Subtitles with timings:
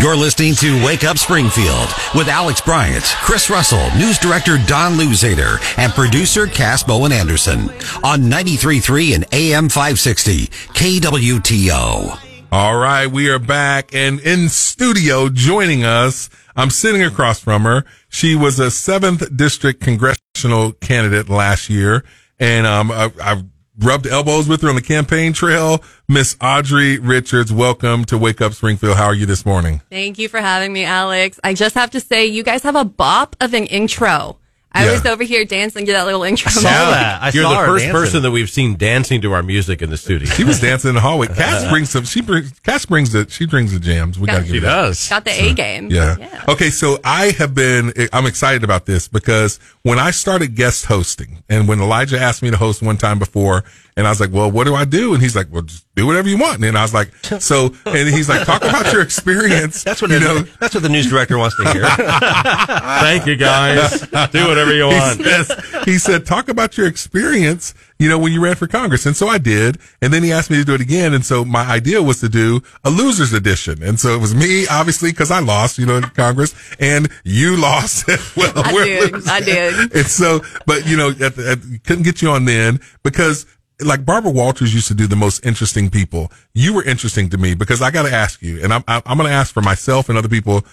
[0.00, 5.58] You're listening to Wake Up Springfield with Alex Bryant, Chris Russell, news director Don Luzader,
[5.76, 7.68] and producer Cass Bowen Anderson
[8.02, 12.18] on 93.3 and AM 560 KWTO.
[12.50, 16.30] All right, we are back and in studio joining us.
[16.56, 17.84] I'm sitting across from her.
[18.08, 22.06] She was a seventh district congressional candidate last year,
[22.38, 23.44] and um, I, I've
[23.82, 25.82] rubbed elbows with her on the campaign trail.
[26.08, 28.96] Miss Audrey Richards, welcome to Wake Up Springfield.
[28.96, 29.80] How are you this morning?
[29.90, 31.40] Thank you for having me, Alex.
[31.44, 34.39] I just have to say, you guys have a bop of an intro.
[34.72, 34.92] I Yeah.
[34.92, 36.50] was over here dancing to that little intro.
[36.50, 37.22] saw that.
[37.22, 38.00] I You're saw the first dancing.
[38.00, 40.28] person that we've seen dancing to our music in the studio.
[40.30, 41.26] She was dancing in the hallway.
[41.26, 42.04] Cass brings some.
[42.04, 42.52] She brings.
[42.60, 43.26] Cass brings the.
[43.28, 44.18] She brings the jams.
[44.18, 44.74] We gotta She give that.
[44.82, 45.08] does.
[45.08, 45.90] Got the A game.
[45.90, 46.44] Yeah.
[46.48, 51.42] Okay, so I have been, I'm excited about this because when I started guest hosting
[51.48, 53.64] and when Elijah asked me to host one time before,
[53.96, 55.12] and I was like, well, what do I do?
[55.14, 56.64] And he's like, well, just do whatever you want.
[56.64, 57.10] And I was like,
[57.40, 59.82] so, and he's like, talk about your experience.
[59.82, 60.38] That's what you the, know.
[60.60, 61.84] that's what the news director wants to hear.
[61.86, 64.00] Thank you, guys.
[64.30, 68.42] Do whatever you He says, he said, talk about your experience, you know, when you
[68.42, 69.06] ran for Congress.
[69.06, 69.78] And so I did.
[70.00, 71.14] And then he asked me to do it again.
[71.14, 73.82] And so my idea was to do a loser's edition.
[73.82, 77.56] And so it was me, obviously, because I lost, you know, in Congress and you
[77.60, 78.52] lost as well.
[78.56, 79.12] I We're did.
[79.12, 79.28] losers.
[79.28, 79.94] I did.
[79.94, 83.46] And so, but you know, at the, at, couldn't get you on then because
[83.82, 86.30] like Barbara Walters used to do the most interesting people.
[86.54, 89.28] You were interesting to me because I got to ask you, and I'm, I'm going
[89.28, 90.64] to ask for myself and other people.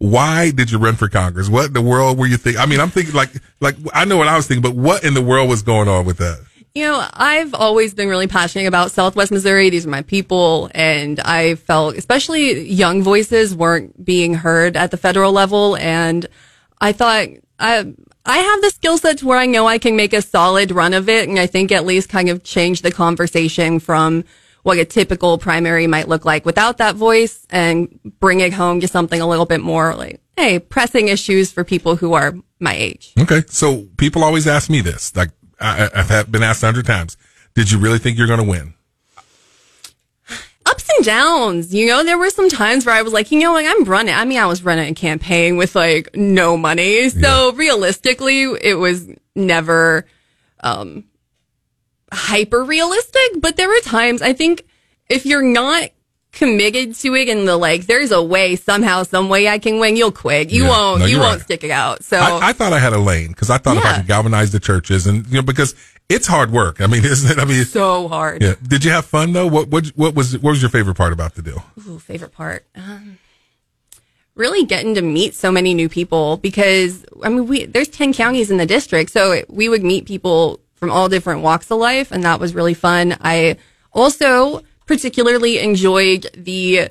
[0.00, 1.50] Why did you run for Congress?
[1.50, 2.58] What in the world were you thinking?
[2.58, 3.28] I mean, I'm thinking like,
[3.60, 6.06] like I know what I was thinking, but what in the world was going on
[6.06, 6.42] with that?
[6.74, 9.68] You know, I've always been really passionate about Southwest Missouri.
[9.68, 10.70] These are my people.
[10.74, 15.76] And I felt, especially young voices weren't being heard at the federal level.
[15.76, 16.26] And
[16.80, 20.22] I thought, I, I have the skill sets where I know I can make a
[20.22, 21.28] solid run of it.
[21.28, 24.24] And I think at least kind of change the conversation from
[24.62, 28.88] what a typical primary might look like without that voice and bring it home to
[28.88, 33.12] something a little bit more like, hey, pressing issues for people who are my age.
[33.18, 33.42] Okay.
[33.48, 37.16] So people always ask me this, like I, I've been asked a hundred times.
[37.54, 38.74] Did you really think you're going to win?
[40.66, 41.74] ups and downs.
[41.74, 44.14] You know, there were some times where I was like, you know, like I'm running.
[44.14, 47.08] I mean, I was running a campaign with like no money.
[47.08, 50.06] So realistically, it was never,
[50.60, 51.04] um,
[52.12, 54.64] hyper realistic, but there were times I think
[55.08, 55.90] if you're not
[56.32, 59.96] committed to it and the like, there's a way somehow, some way I can win,
[59.96, 60.50] you'll quit.
[60.50, 60.68] You Yeah.
[60.68, 61.42] won't, No, you won't right.
[61.44, 62.04] stick it out.
[62.04, 63.96] So I, I thought I had a lane because I thought if I Yeah.
[63.98, 65.74] could galvanize the churches and, you know, because
[66.08, 66.80] it's hard work.
[66.80, 67.40] I mean, isn't it?
[67.40, 68.42] I mean, so hard.
[68.42, 68.54] yeah.
[68.62, 69.46] Did you have fun though?
[69.48, 71.64] What, what, what was, what was your favorite part about the deal?
[71.88, 72.64] Ooh, favorite part.
[72.76, 73.18] Um,
[74.36, 78.50] really getting to meet so many new people because I mean, we there's ten counties
[78.50, 82.24] in the district, so we would meet people from all different walks of life, and
[82.24, 83.16] that was really fun.
[83.20, 83.58] I
[83.92, 86.88] also particularly enjoyed the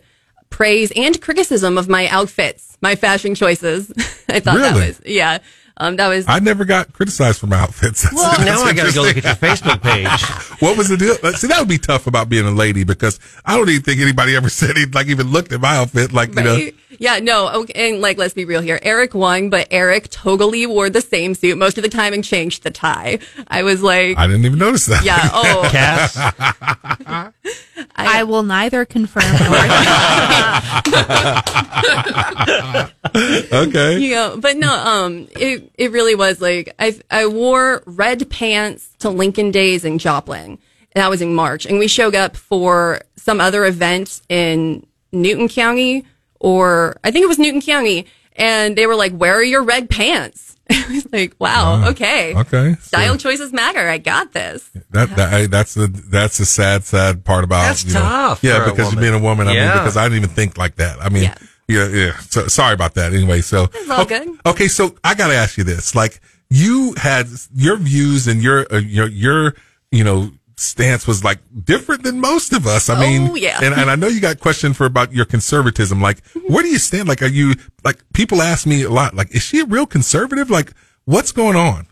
[0.49, 3.91] praise and criticism of my outfits, my fashion choices.
[4.29, 5.39] I thought that was yeah,
[5.79, 8.03] um, that was I never got criticized for my outfits.
[8.03, 10.09] That's- well, that's now I got to go look at your Facebook page.
[10.59, 11.15] What was the deal?
[11.35, 14.35] See, that would be tough about being a lady because I don't even think anybody
[14.35, 16.11] ever said he like even looked at my outfit.
[16.11, 16.59] Like, you know,
[16.97, 18.77] Yeah, no, okay, and like, let's be real here.
[18.81, 22.63] Eric won, but Eric totally wore the same suit most of the time and changed
[22.63, 23.19] the tie.
[23.47, 25.05] I was like, I didn't even notice that.
[25.05, 27.33] yeah, oh, Cass,
[28.07, 29.55] I will neither confirm nor
[33.67, 33.99] okay.
[33.99, 38.89] you know, but no, um, it, it really was like, I, I wore red pants
[38.99, 40.59] to Lincoln Days in Joplin, and
[40.95, 46.05] that was in March, and we showed up for some other event in Newton County,
[46.39, 48.05] or I think it was Newton County,
[48.35, 50.48] and they were like, where are your red pants?
[50.71, 52.35] I was like, wow, okay.
[52.35, 52.73] Okay.
[52.75, 53.87] So Style choices matter.
[53.87, 54.69] I got this.
[54.91, 58.43] that, that I, that's the that's the sad sad part about That's you know, tough
[58.43, 59.03] Yeah, for a because woman.
[59.03, 59.47] you're being a woman.
[59.47, 59.73] I mean, Yeah.
[59.79, 61.01] because I didn't even think like that.
[61.01, 61.35] I mean, Yeah.
[61.67, 62.17] yeah, yeah.
[62.29, 63.13] So, sorry about that.
[63.13, 64.39] Anyway, so It's all okay, good.
[64.45, 64.67] okay.
[64.67, 68.77] So I got to ask you this: like, you had your views and your uh,
[68.77, 69.55] your your
[69.91, 72.89] you know stance was like different than most of us.
[72.89, 73.59] I mean, Oh, yeah.
[73.61, 76.01] and and I know you got questioned for about your conservatism.
[76.01, 77.07] Like, where do you stand?
[77.07, 79.15] Like, are you like people ask me a lot?
[79.15, 80.49] Like, is she a real conservative?
[80.49, 80.73] Like,
[81.05, 81.87] what's going on?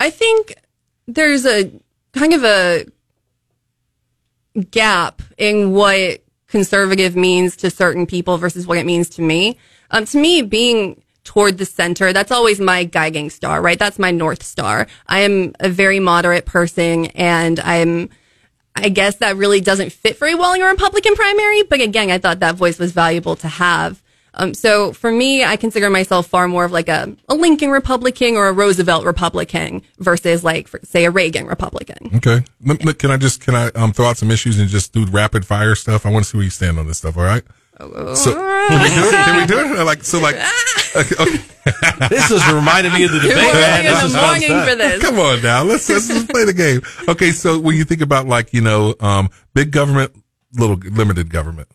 [0.00, 0.54] I think
[1.06, 1.72] there's a
[2.12, 2.86] kind of a
[4.70, 9.58] gap in what conservative means to certain people versus what it means to me.
[9.90, 13.78] Um, to me, being toward the center, that's always my guiding star, right?
[13.78, 14.86] That's my North Star.
[15.06, 18.10] I am a very moderate person and I'm,
[18.74, 21.62] I guess that really doesn't fit very well in a Republican primary.
[21.62, 24.02] But again, I thought that voice was valuable to have.
[24.34, 28.34] Um, so for me, I consider myself far more of like a, a Lincoln Republican
[28.34, 32.10] or a Roosevelt Republican versus like, for, say, a Reagan Republican.
[32.16, 32.42] Okay.
[32.62, 35.46] Look, can I just can I um throw out some issues and just do rapid
[35.46, 36.06] fire stuff?
[36.06, 37.18] I want to see where you stand on this stuff.
[37.18, 37.44] All right.
[38.16, 39.12] So can we do it?
[39.12, 39.84] Can we do it?
[39.84, 40.36] Like so, like
[40.96, 41.44] okay, okay.
[42.08, 43.54] This is reminding me of the Two debate, man.
[43.54, 45.02] early in This the is fun morning for this.
[45.02, 46.80] Come on now, let's let's just play the game.
[47.08, 50.12] Okay, so when you think about like you know, um, big government,
[50.54, 51.68] little limited government.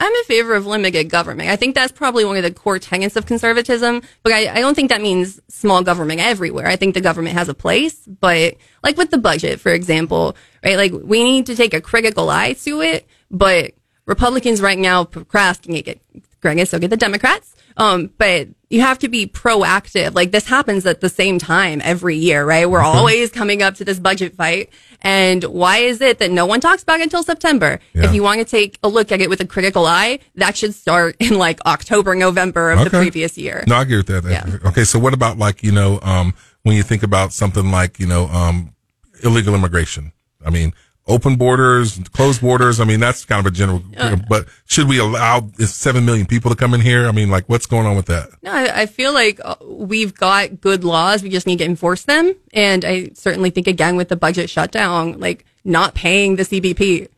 [0.00, 1.48] I'm in favor of limited government.
[1.50, 4.74] I think that's probably one of the core tenets of conservatism, but I, I don't
[4.74, 6.66] think that means small government everywhere.
[6.66, 10.76] I think the government has a place, but like with the budget, for example, right?
[10.76, 13.72] Like we need to take a critical eye to it, but
[14.06, 16.00] Republicans right now procrastinate.
[16.40, 17.54] Greg, so get the Democrats.
[17.76, 20.14] Um, but you have to be proactive.
[20.14, 22.68] Like this happens at the same time every year, right?
[22.68, 24.70] We're always coming up to this budget fight.
[25.00, 27.80] And why is it that no one talks about it until September?
[27.92, 28.04] Yeah.
[28.04, 30.74] If you want to take a look at it with a critical eye, that should
[30.74, 33.64] start in like October, November of the previous year.
[33.66, 34.24] No, I agree with that.
[34.24, 34.68] Yeah.
[34.68, 38.06] Okay, so what about like you know, um, when you think about something like you
[38.06, 38.74] know, um,
[39.22, 40.12] illegal immigration?
[40.44, 40.74] I mean,
[41.06, 42.80] open borders, closed borders.
[42.80, 43.82] I mean, that's kind of a general.
[44.28, 47.06] but should we allow seven million people to come in here?
[47.06, 48.30] I mean, like, what's going on with that?
[48.42, 51.22] No, I, I feel like uh, we've got good laws.
[51.22, 52.34] We just need to enforce them.
[52.52, 57.08] And I certainly think again with the budget shutdown, like not paying the CBP.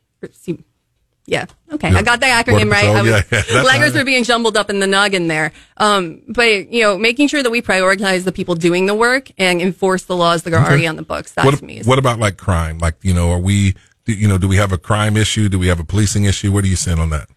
[1.26, 1.46] Yeah.
[1.72, 1.88] Okay.
[1.88, 2.84] I got the acronym Border right.
[2.84, 5.52] Patrol, I was, yeah, yeah, letters were being jumbled up in the noggin there.
[5.76, 9.60] Um, but you know, making sure that we prioritize the people doing the work and
[9.60, 11.32] enforce the laws that are already on the books.
[11.32, 12.78] That What, to me is what about like crime?
[12.78, 13.74] Like, you know, are we,
[14.04, 15.48] do, you know, do we have a crime issue?
[15.48, 16.52] Do we have a policing issue?
[16.52, 17.28] What do you stand on that?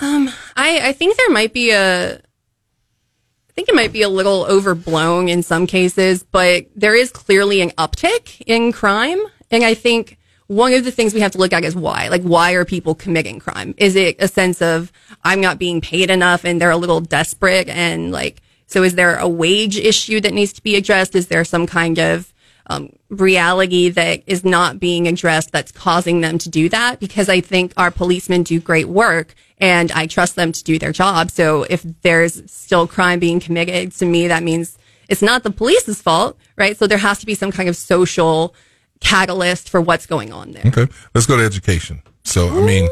[0.00, 5.28] I, I think there might be a, I think it might be a little overblown
[5.28, 9.20] in some cases, but there is clearly an uptick in crime.
[9.50, 12.08] And I think one of the things we have to look at is why.
[12.08, 13.74] Like, why are people committing crime?
[13.76, 14.92] Is it a sense of
[15.24, 17.68] I'm not being paid enough and they're a little desperate?
[17.68, 21.14] And like, so is there a wage issue that needs to be addressed?
[21.14, 22.32] Is there some kind of
[22.66, 27.40] um, reality that is not being addressed that's causing them to do that because I
[27.40, 31.30] think our policemen do great work and I trust them to do their job.
[31.30, 36.00] So if there's still crime being committed to me, that means it's not the police's
[36.00, 36.76] fault, right?
[36.76, 38.54] So there has to be some kind of social
[39.00, 40.64] catalyst for what's going on there.
[40.66, 40.86] Okay.
[41.14, 42.02] Let's go to education.
[42.26, 42.88] So, I mean,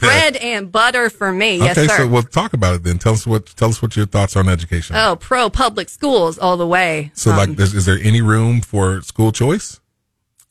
[0.00, 1.58] Bread and butter for me.
[1.58, 1.88] Yes, okay.
[1.88, 1.96] sir.
[1.98, 2.98] So we'll talk about it then.
[2.98, 4.96] Tell us what, tell us what your thoughts are on education.
[4.96, 7.10] oh, pro public schools all the way.
[7.14, 9.80] so Um, like, is, is there any room for school choice?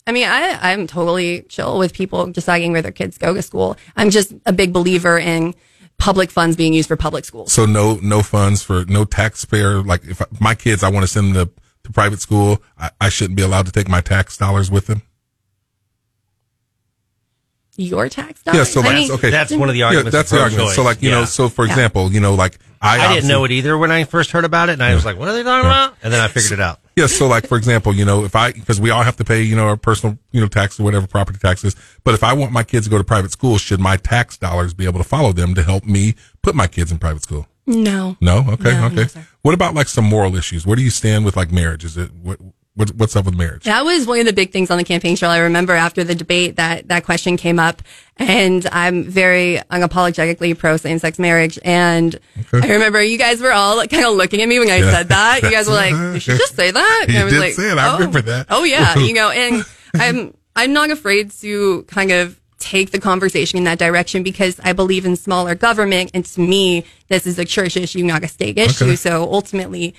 [0.08, 3.78] I mean, I, I'm totally chill with people deciding where their kids go to school.
[3.96, 5.54] I'm just a big believer in
[6.00, 7.52] public funds being used for public schools.
[7.52, 9.84] So no, no funds for no taxpayer.
[9.84, 11.54] Like if my kids, I want to send them to,
[11.90, 15.02] to private school, I, I shouldn't be allowed to take my tax dollars with them.
[17.76, 18.58] Your tax dollars?
[18.58, 18.64] Yeah.
[18.66, 19.30] So I like, mean, okay.
[19.30, 20.08] That's one of the arguments.
[20.14, 20.58] yeah, that's the argument.
[20.68, 20.76] pro-choice.
[20.76, 21.72] So like, you know, so for Yeah.
[21.72, 24.70] example, you know, like I, I didn't know it either when I first heard about
[24.70, 26.62] it, and I was like, "What are they talking about?" And then I figured it
[26.62, 26.80] out.
[26.96, 29.42] Yeah, so like for example, you know, if I because we all have to pay,
[29.42, 31.76] you know, our personal, you know, tax or whatever property taxes.
[32.04, 34.74] But if I want my kids to go to private school, should my tax dollars
[34.74, 37.48] be able to follow them to help me put my kids in private school?
[37.69, 38.18] No.
[38.19, 39.06] No, okay, No, okay.
[39.16, 40.66] no, what about like some moral issues?
[40.66, 41.86] Where do you stand with like marriage?
[41.86, 42.39] Is it what,
[42.75, 43.63] what what's up with marriage?
[43.66, 45.31] That was one of the big things on the campaign trail.
[45.31, 47.81] I remember after the debate that that question came up,
[48.18, 51.60] and I'm very unapologetically pro same-sex marriage.
[51.63, 52.18] And
[52.54, 54.92] I remember you guys were all like, kind of looking at me when I Yeah.
[54.92, 55.44] said that.
[55.44, 57.54] You guys were like, "Did she just say that?" And You I was did like,
[57.54, 57.77] say it.
[57.77, 57.94] I "Oh.
[57.94, 62.39] remember that." Oh yeah, you know, and I'm I'm not afraid to kind of
[62.69, 66.85] take the conversation in that direction because I believe in smaller government, and to me,
[67.07, 68.85] this is a church issue, not a state issue.
[68.85, 68.95] Okay.
[68.95, 69.95] So ultimately,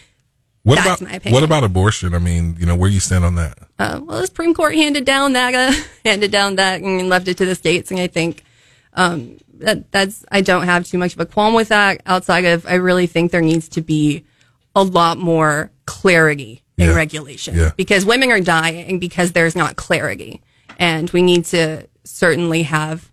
[0.62, 2.14] What That's about what about abortion?
[2.14, 3.58] I mean, you know, where you stand on that?
[3.78, 5.72] uh, well, the Supreme Court handed down that, uh,
[6.04, 7.90] handed down that and left it to the states.
[7.90, 8.44] And I think,
[8.94, 12.66] um, that, that's, I don't have too much of a qualm with that outside of,
[12.66, 14.24] I really think there needs to be
[14.74, 16.94] a lot more clarity in Yeah.
[16.94, 17.72] regulation Yeah.
[17.76, 20.40] because women are dying because there's not clarity.
[20.78, 23.11] And we need to certainly have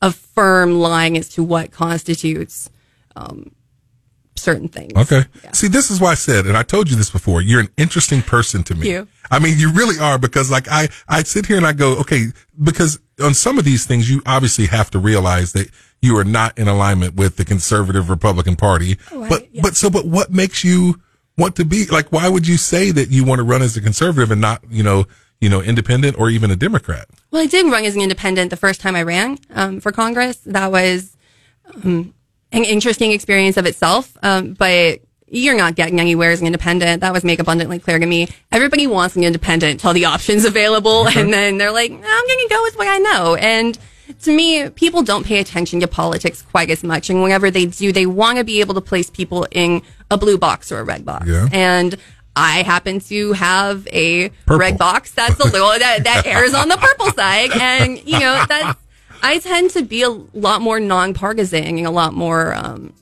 [0.00, 2.70] a firm line as to what constitutes,
[3.16, 3.52] um,
[4.36, 4.92] certain things.
[4.96, 5.24] Okay.
[5.42, 5.52] Yeah.
[5.52, 8.22] See, this is why I said, and I told you this before, you're an interesting
[8.22, 8.90] person to me.
[8.90, 9.08] you.
[9.30, 12.26] I mean, you really are because like I, I sit here and I go, okay,
[12.62, 15.68] because on some of these things, you obviously have to realize that
[16.00, 18.96] you are not in alignment with the conservative Republican party.
[19.12, 19.62] right, but, yeah.
[19.62, 21.00] but so, but what makes you
[21.36, 23.80] want to be like, why would you say that you want to run as a
[23.80, 25.04] conservative and not, you know,
[25.40, 27.08] you know, independent or even a Democrat?
[27.30, 30.38] Well, I did run as an independent the first time I ran um, for Congress.
[30.38, 31.16] That was
[31.74, 32.14] um,
[32.52, 37.02] an interesting experience of itself, um, but you're not getting anywhere as an independent.
[37.02, 38.28] That was made abundantly clear to me.
[38.50, 42.46] Everybody wants an independent till the options available, and then they're like, "I'm going to
[42.48, 43.78] go with what I know." And
[44.22, 47.92] to me, people don't pay attention to politics quite as much, and whenever they do,
[47.92, 51.04] they want to be able to place people in a blue box or a red
[51.04, 51.26] box.
[51.26, 51.48] Yeah.
[51.52, 51.96] And
[52.38, 54.58] I happen to have a Purple.
[54.58, 58.44] red box that's a little that, that airs on the purple side, and you know
[58.48, 58.78] that's
[59.22, 62.92] I tend to be a lot more non-partisan and a lot more um,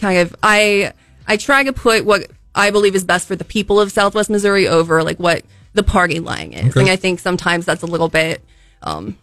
[0.00, 0.92] kind of I
[1.26, 4.68] I try to put what I believe is best for the people of Southwest Missouri
[4.68, 6.70] over like what the party line is.
[6.70, 6.80] Okay.
[6.80, 8.44] And I think sometimes that's a little bit
[8.82, 9.16] um,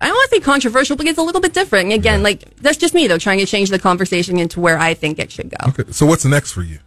[0.00, 1.84] I don't want to say controversial, but it's a little bit different.
[1.86, 4.94] And again, like that's just me though, trying to change the conversation into where I
[4.94, 5.56] think it should go.
[5.68, 6.78] Okay, so what's next for you?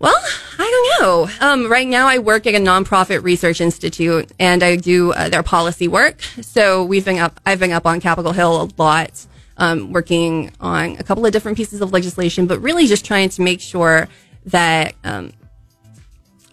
[0.00, 0.16] Well,
[0.58, 1.30] I don't know.
[1.46, 5.42] Um, right now, I work at a nonprofit research institute, and I do uh, their
[5.42, 6.22] policy work.
[6.40, 7.38] So we've been up.
[7.44, 9.26] I've been up on Capitol Hill a lot,
[9.58, 13.42] um, working on a couple of different pieces of legislation, but really just trying to
[13.42, 14.08] make sure
[14.46, 15.34] that um,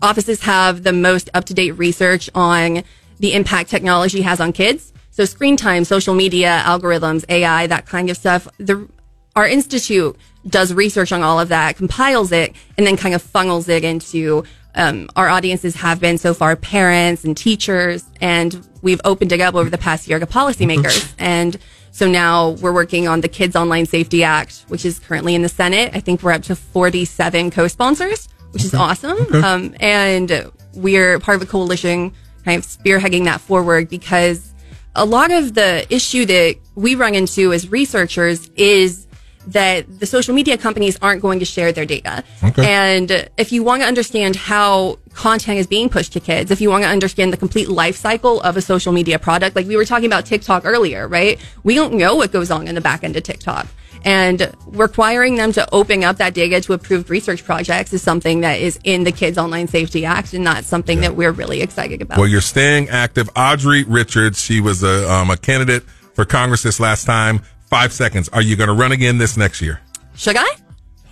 [0.01, 2.83] offices have the most up to date research on
[3.19, 4.91] the impact technology has on kids.
[5.11, 8.45] So screen time, social media, algorithms, AI, that kind of stuff.
[8.57, 8.89] The,
[9.37, 13.67] our institute does research on all of that, compiles it, and then kind of funnels
[13.69, 14.43] it into
[14.75, 19.55] um, our audiences have been so far parents and teachers, and we've opened it up
[19.55, 21.13] over the past year to policymakers.
[21.17, 21.57] and
[21.91, 25.49] so now we're working on the Kids Online Safety Act, which is currently in the
[25.49, 25.95] Senate.
[25.95, 29.17] I think we're up to 47 co-sponsors, which is awesome.
[29.43, 32.13] Um, and we're part of a coalition
[32.45, 34.53] kind of spearheading that forward because
[34.95, 39.06] a lot of the issue that we run into as researchers is
[39.47, 42.23] that the social media companies aren't going to share their data.
[42.43, 42.65] Okay.
[42.65, 46.69] And if you want to understand how content is being pushed to kids, if you
[46.69, 49.85] want to understand the complete life cycle of a social media product, like we were
[49.85, 51.39] talking about TikTok earlier, right?
[51.63, 53.67] We don't know what goes on in the back end of TikTok.
[54.03, 58.59] And requiring them to open up that data to approved research projects is something that
[58.59, 62.17] is in the Kids Online Safety Act, and that's something that we're really excited about.
[62.17, 63.29] Well, you're staying active.
[63.35, 67.41] Audrey Richards, she was a, um, a candidate for Congress this last time.
[67.67, 68.29] Five seconds.
[68.29, 69.81] Are you going to run again this next year?
[70.15, 70.49] Should I?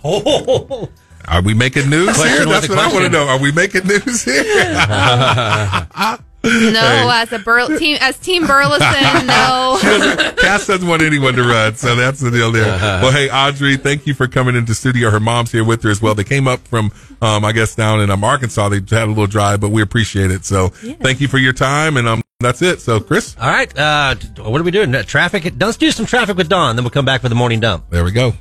[0.02, 0.88] Oh,
[1.28, 2.46] Are we making news here?
[2.46, 3.26] That's a what I want to know.
[3.26, 4.44] Are we making news here?
[6.46, 9.78] No, as a Bur- team, as Team Burlison, no.
[10.40, 12.66] Cass doesn't want anyone to run, so that's the deal there.
[13.02, 15.10] Well, hey, Audrey, thank you for coming into studio.
[15.10, 16.14] Her mom's here with her as well.
[16.14, 18.68] They came up from, um, I guess, down in um, Arkansas.
[18.68, 20.44] They had a little drive, but we appreciate it.
[20.44, 22.80] So thank you for your time, and um, that's it.
[22.80, 23.76] So, Chris, all right.
[23.78, 24.92] Uh, what are we doing?
[25.04, 25.52] Traffic.
[25.58, 26.76] Let's do some traffic with Don.
[26.76, 27.90] Then we'll come back for the morning dump.
[27.90, 28.32] there we go.